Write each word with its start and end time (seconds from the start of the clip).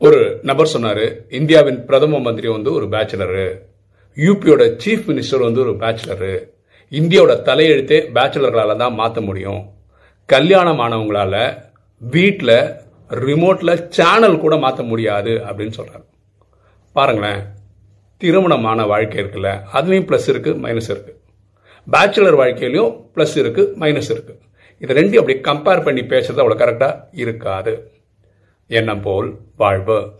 ஒரு 0.00 0.20
நபர் 0.42 0.72
சொன்னாரு 0.72 1.04
இந்தியாவின் 1.38 1.78
பிரதம 1.88 2.18
மந்திரி 2.18 2.48
வந்து 2.48 2.70
ஒரு 2.72 2.86
பேச்சுலரு 2.94 3.46
யூபியோட 4.16 4.62
சீஃப் 4.82 5.06
மினிஸ்டர் 5.10 5.44
வந்து 5.46 5.60
ஒரு 5.60 5.72
பேச்சுலரு 5.82 6.32
இந்தியாவோட 6.92 7.34
தலையெழுத்தே 7.48 7.98
பேச்சுலர்களால் 8.16 8.80
தான் 8.82 8.98
மாற்ற 9.00 9.20
முடியும். 9.20 9.62
கல்யாணம் 10.28 10.82
ஆனவங்களால 10.86 11.34
வீட்டில் 12.00 12.56
ரிமோட்டில் 13.10 13.82
சேனல் 13.88 14.42
கூட 14.44 14.54
மாற்ற 14.64 14.82
முடியாது 14.82 15.32
அப்படின்னு 15.48 15.76
சொல்கிறார் 15.78 16.04
பாருங்களேன் 16.96 17.42
திருமணமான 18.20 18.86
வாழ்க்கை 18.92 19.18
இருக்குல்ல 19.22 19.50
அதுலேயும் 19.76 20.08
ப்ளஸ் 20.10 20.28
இருக்குது 20.32 20.60
மைனஸ் 20.64 20.90
இருக்குது 20.94 21.18
பேச்சுலர் 21.86 22.38
வாழ்க்கையிலையும் 22.42 22.92
ப்ளஸ் 23.16 23.36
இருக்குது 23.42 23.72
மைனஸ் 23.82 24.12
இருக்குது 24.14 24.40
இது 24.80 24.94
ரெண்டையும் 25.00 25.22
அப்படி 25.22 25.38
கம்பேர் 25.50 25.86
பண்ணி 25.86 26.02
பேசுறது 26.12 26.42
அவ்வளோ 26.42 26.58
கரெக்டாக 26.62 27.00
இருக்காது. 27.22 27.72
எண்ணம் 28.66 29.00
போல் 29.00 29.38
வாழ்வு. 29.56 30.12